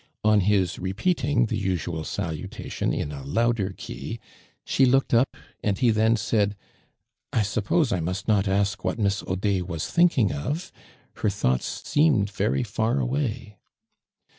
< 0.17 0.23
»n 0.25 0.39
his 0.39 0.79
repeating 0.79 1.45
the 1.45 1.57
usual 1.59 2.03
salutation 2.03 2.91
in 2.91 3.11
a 3.11 3.23
loutler 3.23 3.69
key, 3.71 4.19
she 4.65 4.83
looked 4.83 5.13
up 5.13 5.37
and 5.63 5.77
he 5.77 5.91
then 5.91 6.15
said," 6.15 6.55
I 7.31 7.43
suppose 7.43 7.93
I 7.93 7.99
must 7.99 8.27
not 8.27 8.47
ask 8.47 8.83
what 8.83 8.97
Miss 8.97 9.21
Audet 9.21 9.67
was 9.67 9.85
thinking 9.91 10.31
of! 10.33 10.71
Her 11.17 11.29
thoughts 11.29 11.87
seemed 11.87 12.31
very 12.31 12.63
far 12.63 12.99
away." 12.99 13.59